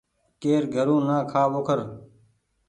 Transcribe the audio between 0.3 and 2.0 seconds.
ڪير گھرون نا کآ ٻوکر